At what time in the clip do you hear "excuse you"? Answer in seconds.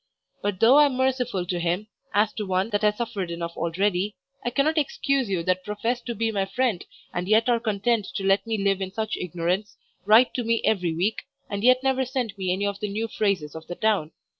4.79-5.43